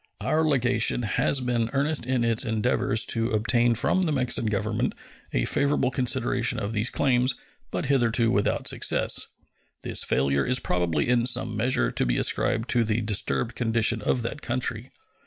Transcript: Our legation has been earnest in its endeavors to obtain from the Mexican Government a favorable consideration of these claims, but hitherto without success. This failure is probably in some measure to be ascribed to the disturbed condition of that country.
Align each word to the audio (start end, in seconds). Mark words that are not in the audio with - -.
Our 0.19 0.43
legation 0.43 1.03
has 1.03 1.41
been 1.41 1.69
earnest 1.73 2.07
in 2.07 2.23
its 2.23 2.43
endeavors 2.43 3.05
to 3.13 3.29
obtain 3.33 3.75
from 3.75 4.07
the 4.07 4.11
Mexican 4.11 4.49
Government 4.49 4.95
a 5.31 5.45
favorable 5.45 5.91
consideration 5.91 6.57
of 6.57 6.73
these 6.73 6.89
claims, 6.89 7.35
but 7.69 7.85
hitherto 7.85 8.31
without 8.31 8.67
success. 8.67 9.27
This 9.83 10.03
failure 10.03 10.43
is 10.43 10.57
probably 10.59 11.07
in 11.07 11.27
some 11.27 11.55
measure 11.55 11.91
to 11.91 12.03
be 12.07 12.17
ascribed 12.17 12.67
to 12.71 12.83
the 12.83 13.01
disturbed 13.01 13.53
condition 13.53 14.01
of 14.01 14.23
that 14.23 14.41
country. 14.41 14.89